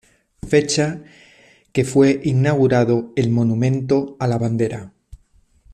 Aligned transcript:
Fecha 0.49 1.03
que 1.73 1.85
fue 1.85 2.21
inaugurado 2.23 3.13
el 3.15 3.29
Monumento 3.29 4.17
a 4.19 4.25
la 4.25 4.39
Bandera. 4.39 4.93